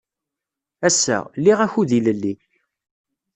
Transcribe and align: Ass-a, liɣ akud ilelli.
Ass-a, 0.87 1.17
liɣ 1.43 1.59
akud 1.65 1.89
ilelli. 1.97 2.33